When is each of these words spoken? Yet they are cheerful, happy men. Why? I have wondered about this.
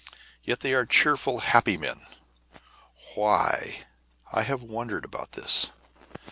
Yet 0.43 0.61
they 0.61 0.73
are 0.73 0.87
cheerful, 0.87 1.41
happy 1.41 1.77
men. 1.77 2.07
Why? 3.13 3.85
I 4.31 4.41
have 4.41 4.63
wondered 4.63 5.05
about 5.05 5.33
this. 5.33 5.67